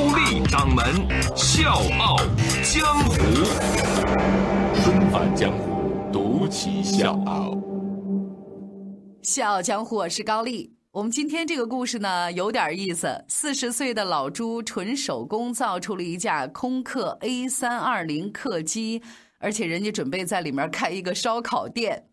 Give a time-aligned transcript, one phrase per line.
[0.00, 0.82] 高丽掌门
[1.36, 2.16] 笑傲
[2.62, 3.16] 江湖，
[4.82, 7.54] 重返江湖，独骑笑傲。
[9.22, 10.72] 笑傲江湖，我是高丽。
[10.90, 13.26] 我们今天这个故事呢，有点意思。
[13.28, 19.02] 四十岁的老朱纯手工造出了一架空客 A 三二零客机，
[19.38, 22.06] 而且人家准备在里面开一个烧烤店。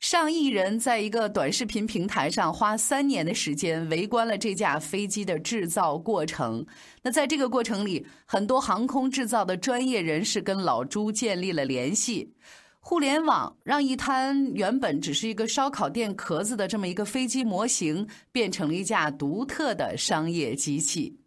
[0.00, 6.64] 上亿人在一个短视频平台上花三年的时间围观了这架飞机的制造过程。
[7.02, 12.34] 那在这个过程里，很多航空制造的专业人士跟老朱建立了联系。
[12.78, 21.18] 互联网让一滩原本只是一个烧烤店壳子的这么一个飞机模型，变成了一架独特的商业机器。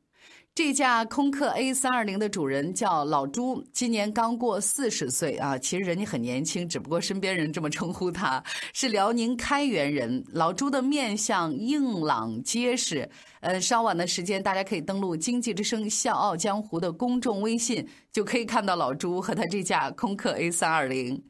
[0.56, 5.58] 这架空客 A 三二零的主人叫老朱，今年刚过四十岁啊。
[5.58, 8.44] 其实人家很年轻，只不过身边人这么称呼他。
[8.74, 10.22] 是辽宁开原人。
[10.34, 13.10] 老朱的面相硬朗结实。
[13.42, 21.24] 呃，稍晚的时间，大家可以登录《经济之声·笑傲江湖》的公众微信，就可以看到老朱和他这架空客 A 三二零。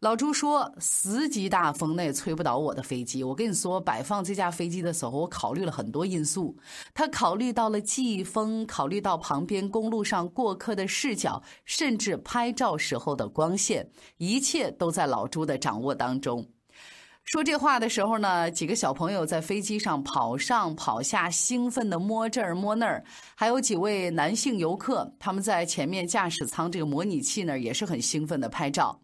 [0.00, 3.24] 老朱说：“十级大风那也吹不倒我的飞机。
[3.24, 6.56] 我跟你说，摆放这架飞机的时候，我考虑了很多因素。
[6.94, 16.46] 他考虑到了季风，考虑到旁边公路上过客的视角，甚至拍照时候的光线，一切都在老朱的掌握当中。”
[17.26, 23.02] 说这话的时候呢，几个小朋友在飞机上跑上跑下，兴奋地摸这儿摸那儿；
[23.34, 29.00] 还有几位男性游客，他们在前面驾驶舱这个模拟器那儿也是很兴奋地拍照。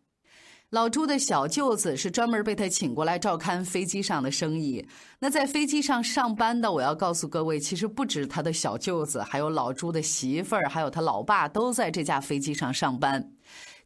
[0.71, 4.87] 老朱的小舅子是专门被他请过来照看飞机上的生意。
[5.19, 13.33] 那在飞机上上班的，我要告诉各位，其实不止他的小舅子，还有老朱的媳妇儿，还有他老爸都在这架飞机上上班。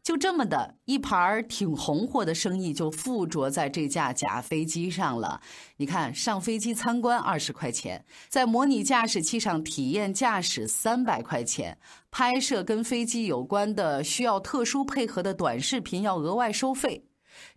[0.07, 5.41] 就这么的一盘挺红火的生意就附着在这架假飞机上了。
[5.75, 11.77] 你看，上飞机参观二十块钱，在模拟驾驶器上体验驾驶三百块钱，
[12.09, 17.03] 拍摄跟飞机有关的需要特殊配合的短视频要额外收费。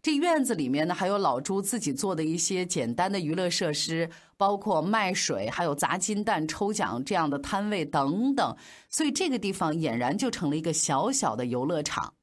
[0.02, 8.56] 这院子里面呢，还有老朱自己做的一些简单的娱乐设施，包括卖水、还有砸金蛋、抽奖这样的摊位等等。
[8.88, 12.14] 所以这个地方俨然就成了一个小小的游乐场。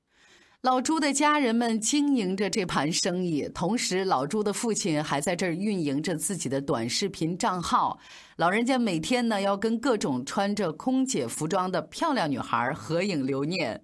[0.63, 8.00] 老朱的家人们经营着这盘生意，同时老朱的父亲还在这儿运营着自己的短视频账号。
[8.38, 13.79] 老人家每天呢要跟各种穿着空姐服装的漂亮女孩合影留念。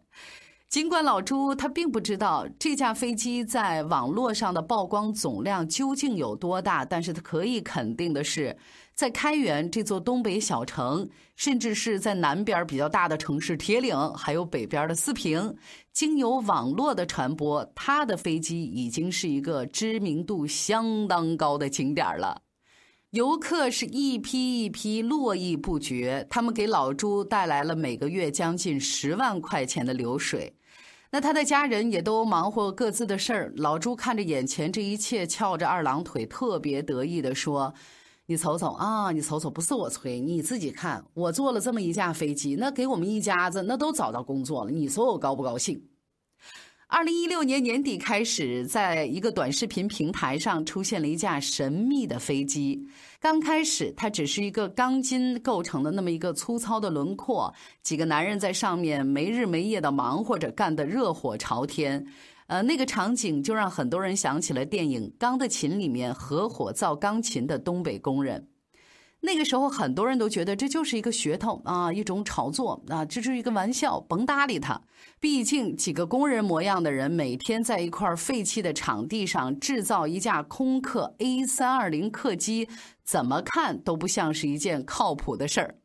[0.74, 8.58] 尽管老朱他并不知道这架飞机在网络上的曝光总量究竟有多大，但是他可以肯定的是。
[8.96, 15.56] 在开原这座东北小城，甚至是在南边比较大的城市铁岭，还有北边的四平，
[15.92, 22.42] 经由网络的传播，他的飞机已经是一个知名度相当高的景点了。
[23.12, 30.52] 游客是一批一批络绎不绝，他们给老朱带来了每个月将近十万块钱的流水。
[31.14, 37.72] 那他的家人也都忙活各自的事儿，老朱看着眼前这一切，翘着二郎腿，特别得意地说。
[38.26, 45.80] 你瞅瞅啊，你瞅瞅，不是我吹，你自己看，我坐了这么一架飞机，那给我们一家子那都找到工作了，你说我高不高兴？
[46.94, 52.88] 二零一六年年底开始，在一个短视频平台上出现了一架神秘的飞机。
[53.20, 57.52] 刚开始，它只是一个钢筋构成的那么一个粗糙的轮廓，
[57.82, 62.06] 几个男人在上面没日没夜的忙活着，干得热火朝天。
[62.46, 68.48] 呃，那个场景就让很多人想起了电影《钢的琴》里面合伙造钢琴的东北工人。
[69.26, 74.82] 那个时候，很多人都觉得这就是一个噱头啊，一种炒作啊，这是一个玩笑，甭搭理他。
[75.22, 82.68] 毕竟几个工人模样的人每天在一块废弃的场地上制造一架空客 A 三二零客机，
[83.06, 85.76] 怎么看都不像是一件靠谱的事儿。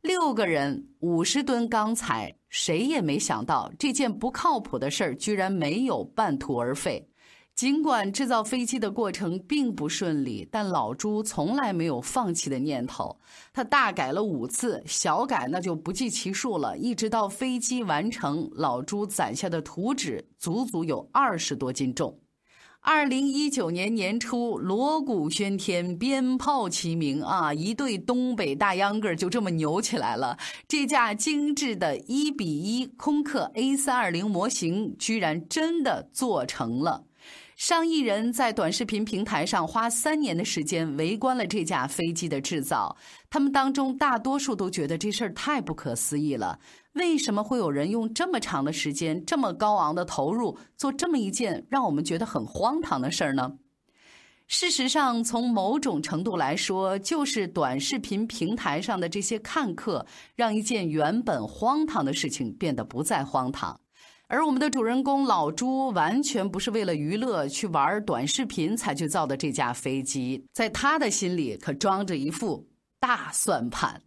[0.00, 7.06] 六个人，五十吨钢材，谁也没想到这件不靠谱的事儿居然没有半途而废。
[7.54, 13.16] 尽管制造飞机的过程并不顺利，但老朱从来没有放弃的念头。
[13.52, 16.76] 他大改了五次，小改那就不计其数了。
[16.76, 22.18] 一直到飞机完成，老朱攒下的图纸足足有二十多斤重。
[22.80, 27.54] 二零一九年年初，锣鼓喧天，鞭炮齐鸣啊！
[27.54, 30.36] 一对东北大秧歌就这么扭起来了。
[30.66, 37.04] 这架精致的一比一空客 A 三二零模型，居然真的做成了。
[37.56, 42.96] 上亿人在短视频平台上花三年的时间围观了这架飞机的制造，
[43.30, 46.58] 他们当中大多数都觉得这事儿太不可思议了。
[46.94, 53.52] 为什么会有人用这么长的时间、这么高昂的投入做这么一件让我们觉得很荒唐的事儿呢？
[54.48, 63.80] 事实上，从某种程度来说，就是短视频平台上的这些看客，让一件原本荒唐的事情变得不再荒唐。
[64.32, 72.66] 而我们的主人公老朱完全不是为了娱乐去玩短视频才去造的这架飞机，在他的心里可装着一副
[72.98, 74.00] 大算盘。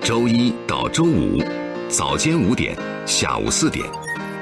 [0.00, 1.42] 周一到周五
[1.88, 3.84] 早间五点，下午四点，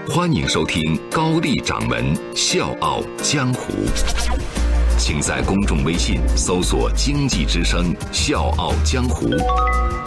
[0.07, 3.73] 欢迎收听高丽掌门笑傲江湖，
[4.99, 9.31] 请在公众微信搜索“经济之声笑傲江湖”，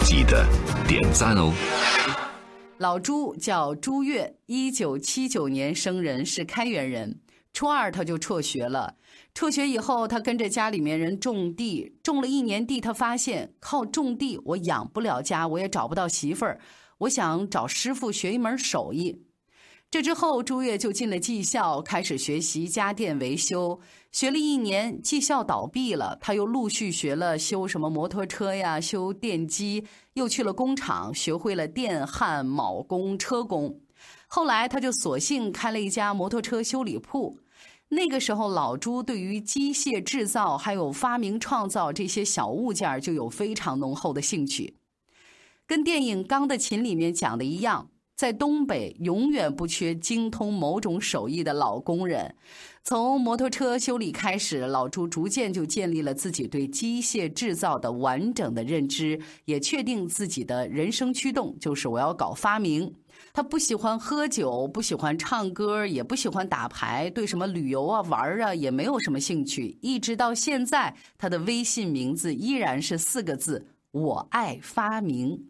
[0.05, 0.45] 记得
[0.87, 1.51] 点赞哦。
[2.81, 7.19] 老朱叫朱月，一九七九年生人，是开原人。
[7.53, 8.95] 初二他就辍学了。
[9.35, 16.59] 辍学以后，他跟着家里面人种地，种了一年地，他发现靠种地我养不了家，我也找不到媳妇儿。
[16.97, 19.21] 我想找师傅学一门手艺。
[19.91, 23.77] 这之后，朱越就进了技校，开始学习家电维修。
[24.13, 29.83] 学了一年，技校倒闭了，他又陆续学了修什么摩托车呀，修电机，
[30.13, 33.81] 又去了工厂，学会了电焊、铆工、车工。
[34.27, 37.37] 后来，他就索性开了一家摩托车修理铺。
[37.89, 44.77] 那个时候，老朱对于机械制造还有发明创造这些小物件就有非常浓厚的兴趣，
[45.67, 47.89] 跟电影《钢的琴》里面讲的一样。
[48.21, 52.35] 在东北，永远不缺精通某种手艺的老工人。
[52.83, 62.93] 从摩托车修理开始，老朱逐渐就建立了自己对机械制造的完整的认知，也确定自己的人生驱动就是我要搞发明。
[63.33, 69.75] 他不喜欢喝酒，不喜欢唱歌，也不喜欢打牌，对什么旅游啊、玩啊也没有什么兴趣。
[69.81, 75.47] 一直到现在，他的微信名字依然是四个字：我爱发明。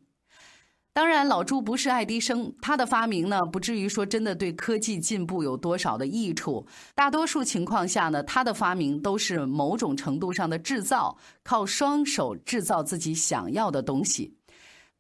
[0.94, 6.68] 当然，老朱不是爱迪生，他的发明呢，不至于说真的对科技进步有多少的益处。
[6.94, 14.36] 大多数情况下呢，他的发明都是某种程度上的制造，靠双手制造自己想要的东西。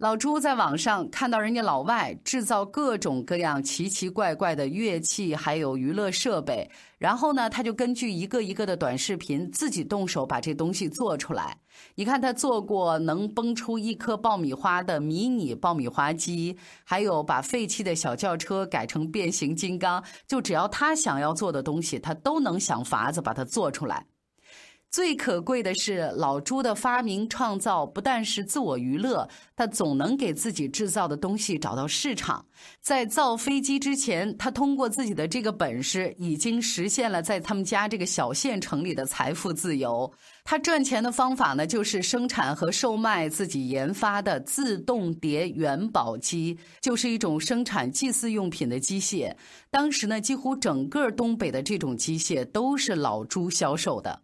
[0.01, 6.67] 老朱在网上看到人家老外制造各种各样奇奇怪怪的乐器，还有娱乐设备，
[6.97, 11.55] 然后呢，他就根据一个一个的短视频，自己动手把这东西做出来。
[11.93, 24.03] 你看，他做过能崩出一颗爆米花的迷你爆米花机，还有把废弃的小轿车改成变形金刚，就只要他想要做的东西，他都能想法子把它做出来。
[24.91, 32.45] 最可贵的是，老朱的发明创造不但是自我娱乐，他总能给自己制造的东西找到市场。
[32.81, 40.11] 在造飞机之前，他通过自己的这个本事，已经实现了在他们家这个小县城里的财富自由。
[40.43, 49.33] 他赚钱的方法呢，就是生产和售卖自己研发的自动叠元宝机，就是一种生产祭祀用品的机械。
[49.69, 54.23] 当时呢，几乎整个东北的这种机械都是老朱销售的。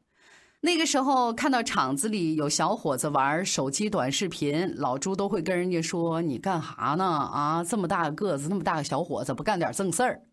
[0.68, 7.06] 那个时候看到厂子里有小伙子玩手机短视频，老朱都会跟人家说：“你干哈呢？
[7.06, 10.24] 啊，这么大个子，那么大个小伙子，不干点正事儿？”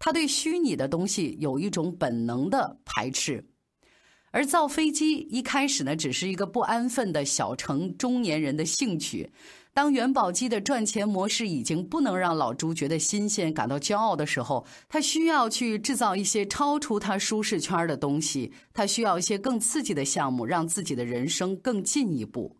[0.00, 3.46] 他对虚拟的东西有一种本能的排斥。
[4.30, 9.34] 而造飞机一开始呢，只是一个不安分的小城中年人的兴趣。
[9.74, 18.52] 当元宝机的赚钱模式已经不能让老朱觉得新鲜、感到骄傲的时候，他需要去制造一些超出他舒适圈的东西。
[18.72, 22.56] 他需要一些更刺激的项目，让自己的人生更进一步。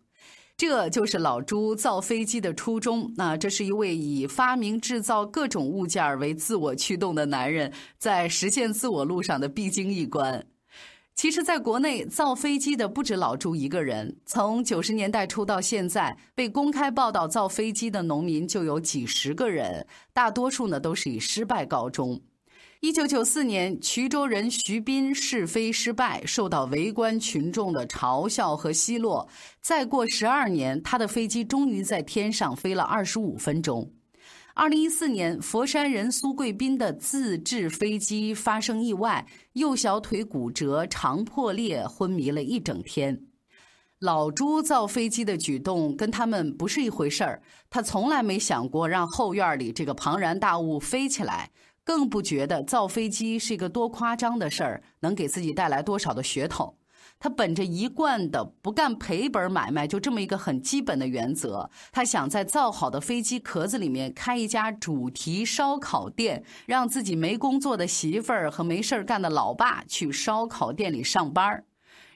[0.57, 3.13] 这就是老朱造飞机的初衷。
[3.15, 10.45] 那这是一位以发明制造各种物件为自我驱动的男人，在实现自我路上的必经一关。
[11.15, 14.17] 其实，在国内造飞机的不止老朱一个人。
[14.25, 22.21] 从九十年代初到现在，被公开报道造飞机的农民就有几十个人，大多数呢都是以失败告终。
[22.81, 29.29] 一九九四年，衢州人徐斌试飞失败，受到围观群众的嘲笑和奚落。
[29.61, 33.89] 再过十二年，他的飞机终于在天上飞了二十五分钟。
[34.57, 43.21] 二零一四年，佛山人苏贵斌的自制飞机发生意外，右小腿骨折，肠破裂，昏迷了一整天。
[43.99, 51.51] 老朱造飞机的举动跟他们不是一回事儿，他从来没想过让后院里这个庞然大物飞起来。
[51.83, 56.77] 更不觉得造飞机是一个多夸张的事儿，能给自己带来多少的噱头。
[57.19, 71.63] 他本着一贯的不干赔本买卖，就这么一个很基本的原则，他想在造好的飞机壳子里面开一家主题烧烤店，让自己没工作的媳妇儿和没事儿干的老爸去烧烤店里上班儿。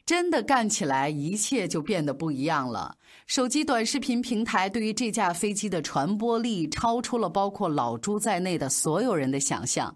[0.09, 2.95] 真的干起来，一切就变得不一样了。
[3.27, 9.95] 手机短视频平台对于这架飞机的传播力，超出了包括老朱在内的所有人的想象。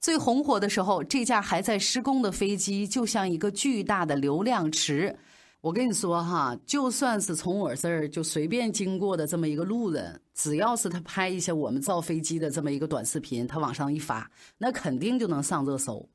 [0.00, 5.16] 最红火的时候，这架还在施工的飞机就像一个巨大的流量池。
[5.60, 14.28] 我跟你说哈，就算是从我这儿就随便经过的这么一个路人，只要是他拍一些我们造飞机的这么一个短视频，他往上一发，
[14.58, 16.08] 那肯定就能上热搜。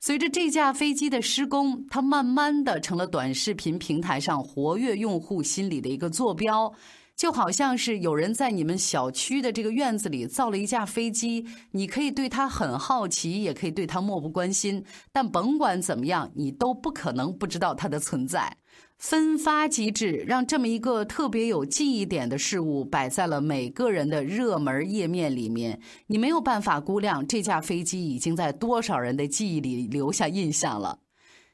[0.00, 6.72] 随着这架飞机的施工，它慢慢的成了短视频平台上活跃用户心理的一个坐标。
[7.16, 18.56] 就好像是有人在你们小区的这个院子里造了一架飞机，你可以对它很好奇，也可以对它漠不关心，但甭管怎么样，你都不可能不知道它的存在。
[18.98, 30.98] 分发机制让这么一个特别有记忆点的事物摆在了每个人的热门页面里面，你没有办法估量这架飞机已经在多少人的记忆里留下印象了。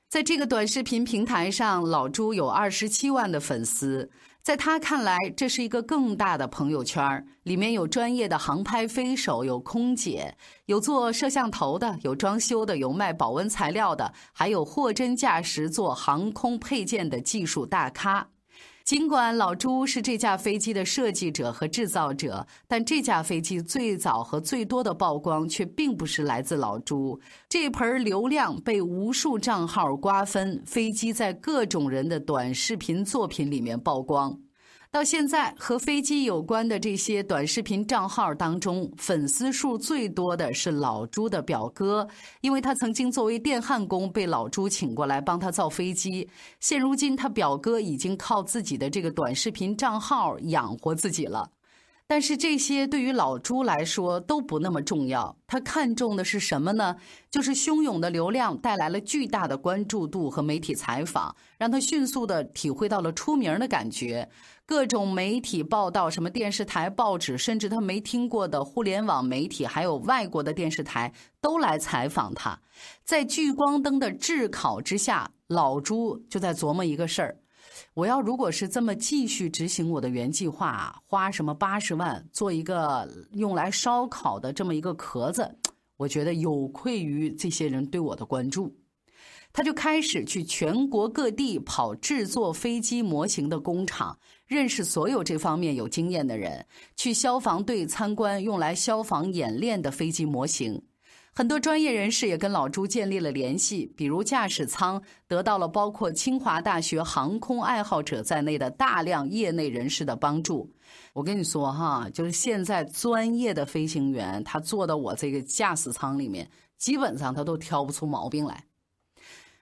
[0.08, 4.10] 在这个短视频平台上，老朱有二十七万的粉丝。
[4.44, 10.36] 在他看来，这是一个更大的朋友圈里面有专业的航拍飞手，有空姐，
[10.66, 18.28] 有做摄像头的，有装修的，有卖保温材料的，还有货真价实做航空配件的技术大咖。
[18.84, 27.18] 尽管老朱是这架飞机的设计者和制造者，但这架飞机最早和最多的曝光却并不是来自老朱。
[27.48, 34.38] 这盆流量被无数账号瓜分，飞机在各种人的短视频作品里面曝光。
[34.94, 42.06] 到现在，和飞机有关的这些短视频账号当中，粉丝数最多的是老朱的表哥，
[42.42, 46.30] 因为他曾经作为电焊工被老朱请过来帮他造飞机。
[46.60, 51.50] 现如今，他表哥已经靠自己的这个短视频账号养活自己了。
[52.06, 56.96] 但是这些对于老朱来说都不那么重要，他看重的是什么呢？
[57.30, 64.28] 就是汹涌的流量带来了巨大的关注度和媒体采访，让他迅速的体会到了出名的感觉。
[64.66, 72.58] 各种媒体报道，什么电视台、报纸，甚至他没听过的互联网媒体，还有外国的电视台都来采访他。
[73.02, 77.38] 在聚光灯的炙烤之下，老朱就在琢磨一个事儿。
[77.94, 85.56] 我要如果是这么继续执行我的原计划，花什么八十万做一个用来烧烤的这么一个壳子，
[85.96, 88.74] 我觉得有愧于这些人对我的关注。
[89.52, 96.66] 他就开始去全国各地跑制作飞机模型的工厂，认识所有这方面有经验的人，
[96.96, 100.82] 去消防队参观用来消防演练的飞机模型。
[101.36, 110.72] 很多专业人士也跟老朱建立了联系，比如驾驶舱得到了包括清华大学航空爱好者在内的大量业内人士的帮助。
[111.12, 116.48] 我跟你说哈，就是现在专业的飞行员，他坐到我这个驾驶舱里面，
[116.78, 118.64] 基本上他都挑不出毛病来。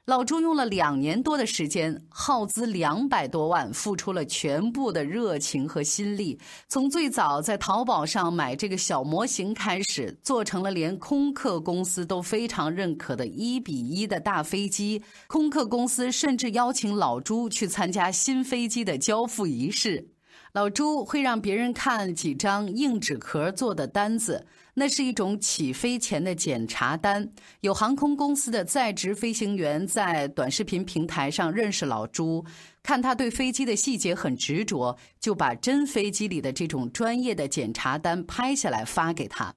[0.07, 6.37] 老朱用了两年多的时间，耗资两百多万，付出了全部的热情和心力。
[6.67, 15.01] 从最早在淘宝上买这个小模型开始，做成了连空客公司都非常认可的一比一的大飞机。
[15.29, 20.12] 空客公司甚至邀请老朱去参加新飞机的交付仪式。
[20.53, 24.47] 老朱会让别人看几张硬纸壳做的单子。
[24.75, 27.31] 那是一种起飞前的检查单。
[27.61, 32.45] 有航空公司的在职飞行员在短视频平台上认识老朱，
[32.83, 39.55] 看他对飞机的细节很执着，就把真飞机里的这种专业的检查单拍下来发给他。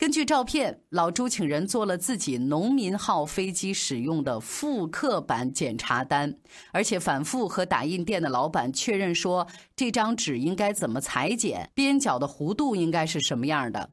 [0.00, 6.34] 根据照片，老朱请人做了自己农民号飞机使用的复刻版检查单，
[6.72, 13.90] 而且反复和打印店的老板确认说，这张纸应该怎么裁剪，边角的弧度应该是什么样的。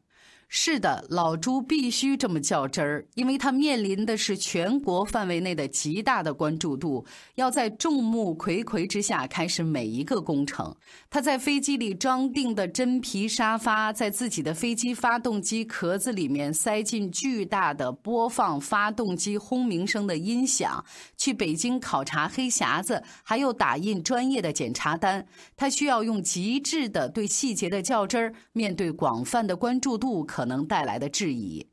[0.49, 10.73] 是的，老朱必须这么较真儿，因为他面临的是全国范围内的极大的关注度，要在众目睽睽之下开始每一个工程。
[11.09, 20.83] 他在飞机里装订的真皮沙发，在自己的飞机发动机壳子里面塞进巨大的播放发动机轰鸣声的音响，
[21.17, 25.27] 去北京考察黑匣子，还有打印专业的检查单。
[25.57, 30.25] 他需要用极致的对细节的较真儿，面对广泛的关注度。
[30.37, 31.65] 可能带来的质疑，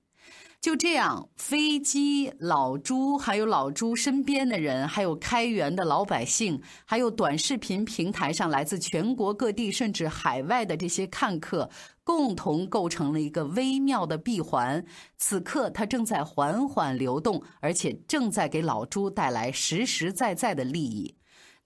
[0.59, 11.69] 就这样，飞机老朱，还有老朱身边的人，还有开源的老百姓，还有短视频平台上来自全国各地甚至海外的这些看客，
[12.03, 14.83] 共同构成了一个微妙的闭环。
[15.19, 21.15] 此刻，它正在缓缓流动，而且正在给老朱带来实实在在的利益。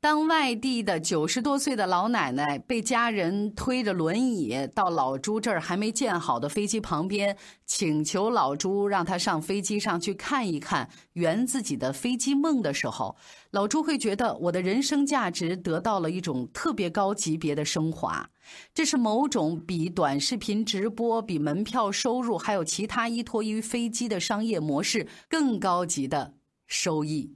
[0.00, 7.36] 当外地的九十多岁的老奶奶被家人推着轮椅到老朱这儿还没建好的飞机旁边，
[7.66, 13.16] 请求老朱让他上飞机上去看一看，圆自己的飞机梦的时候，
[13.50, 18.30] 老朱会觉得我的人生价值得到了一种特别高级别的升华。
[18.72, 26.34] 这是某种比短视频直播、比门票收入还有其他依托于飞机的商业模式更高级的
[26.68, 27.34] 收益。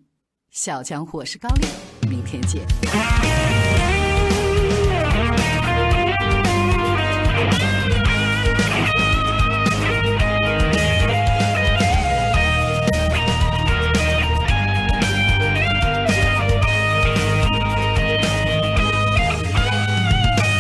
[0.53, 2.02] 小江湖，我是高丽。
[2.25, 2.63] 天见。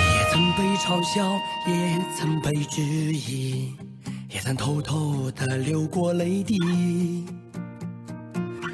[0.04, 1.72] 也曾被嘲笑，也
[2.18, 3.74] 曾被质疑，
[4.28, 6.58] 也曾偷偷的流过泪滴。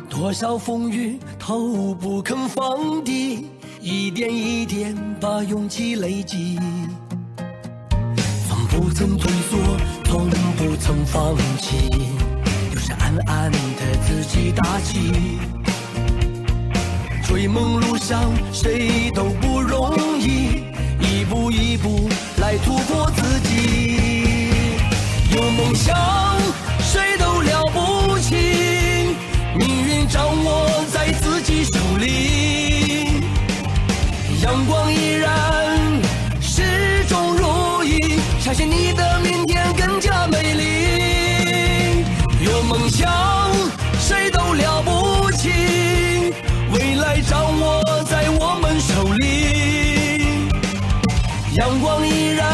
[0.09, 1.17] 多少风雨
[1.49, 3.47] 头不肯放低，
[3.81, 6.59] 一点一点把勇气累积。
[8.47, 9.57] 从不曾退缩，
[10.05, 10.29] 从
[10.59, 11.89] 不曾放弃，
[12.71, 13.59] 就是暗暗的
[14.07, 15.39] 自己打气。
[17.27, 20.65] 追梦路上谁都不容易，
[21.01, 22.11] 一步一步
[22.43, 24.51] 来突破自己。
[25.35, 25.97] 有梦想，
[26.81, 28.37] 谁都了不起。
[29.59, 31.38] 命运掌握在自己
[32.09, 33.23] 里，
[34.43, 35.31] 阳光依然
[36.41, 36.63] 始
[37.09, 42.05] 终如一，相信你的明天更加美丽。
[42.45, 43.11] 有梦想，
[44.01, 45.51] 谁都了不起，
[46.73, 50.49] 未来掌握在我们手里，
[51.57, 52.49] 阳光依然，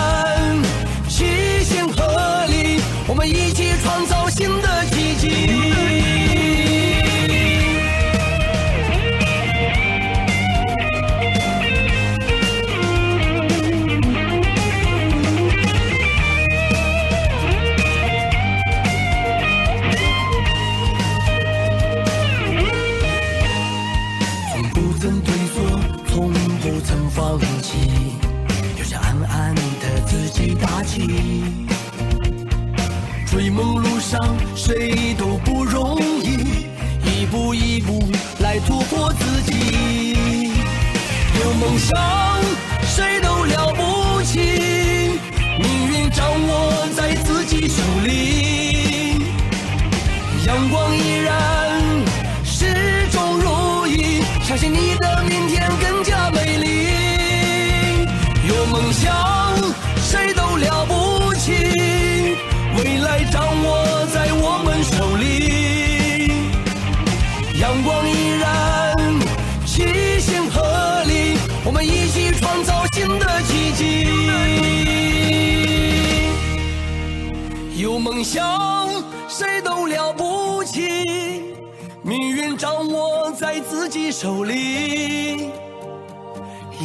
[83.54, 85.48] 在自己手里，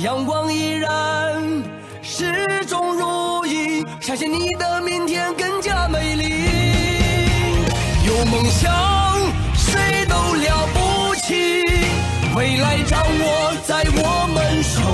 [0.04, 1.42] 阳光依然，
[2.04, 5.88] 始终如一，相信你的明天更加。
[5.88, 6.46] 美丽，
[8.06, 8.72] 有梦想，
[9.56, 11.64] 谁都了不起。
[12.36, 14.89] 未来掌握在我们手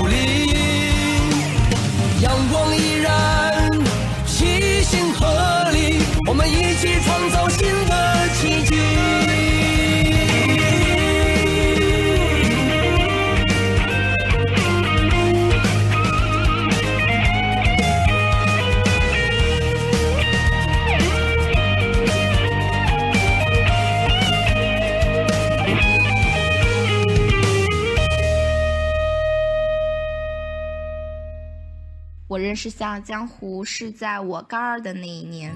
[32.56, 35.54] 识《笑傲江湖》是在我高二的那一年，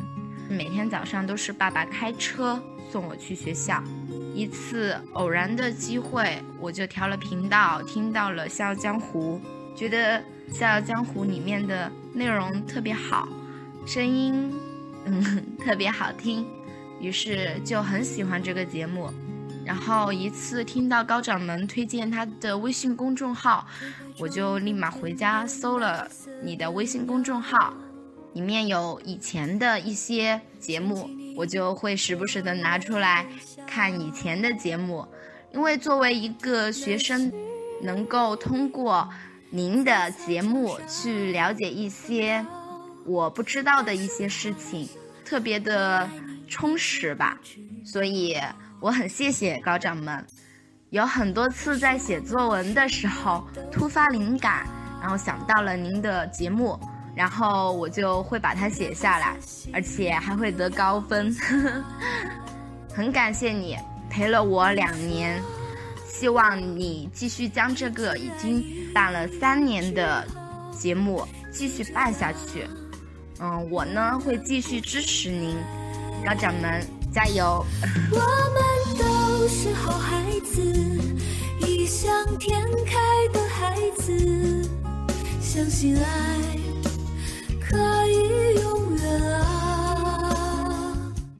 [0.48, 3.82] 每天早上都是爸爸开车送我去学校。
[4.34, 9.40] 一次偶然的机会，我就调了频道，听到了《笑傲江湖》，
[9.78, 10.18] 觉得
[10.52, 13.28] 《笑傲江湖》里面的内容特别好，
[13.86, 14.52] 声音
[15.06, 16.46] 嗯 特别好听，
[17.00, 19.10] 于是就很喜欢这个节目。
[19.70, 23.64] 然后一次听到高掌门推荐他的微信公众号，
[24.18, 26.10] 我就立马回家搜了
[26.42, 27.72] 你的微信公众号，
[28.32, 33.24] 里面有以前的一些节目，我就会时不时的拿出来
[33.64, 35.06] 看以前的节目，
[35.52, 37.32] 因为作为一个学生，
[37.80, 39.08] 能够通过
[39.50, 42.44] 您的节目去了解一些
[43.06, 44.88] 我不知道的一些事情，
[45.24, 46.10] 特别的
[46.48, 47.38] 充实吧。
[47.84, 48.36] 所以
[48.80, 50.24] 我很谢谢高掌门。
[50.90, 54.66] 有很多次在写作文的时候突发灵感，
[55.00, 56.78] 然后想到了您的节目，
[57.14, 59.36] 然后我就会把它写下来，
[59.72, 61.34] 而且还会得高分。
[62.92, 63.76] 很感谢你
[64.08, 65.40] 陪了我两年，
[66.06, 70.26] 希望你继续将这个已经办了三年的
[70.72, 72.66] 节目继续办下去。
[73.38, 75.56] 嗯，我呢会继续支持您，
[76.26, 77.64] 高掌门加油。
[78.10, 80.62] 我们都是好孩子
[81.66, 82.98] 异想天开
[83.32, 84.68] 的孩子
[85.40, 86.02] 相信爱
[87.60, 89.69] 可以永远啊